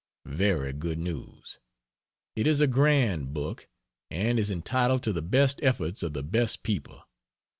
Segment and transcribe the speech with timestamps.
[0.25, 1.59] Very good news.
[2.35, 3.69] It is a grand book,
[4.09, 7.03] and is entitled to the best efforts of the best people.